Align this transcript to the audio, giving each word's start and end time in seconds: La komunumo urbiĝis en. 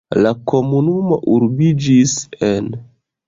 La 0.25 0.29
komunumo 0.51 1.19
urbiĝis 1.35 2.17
en. 2.51 2.73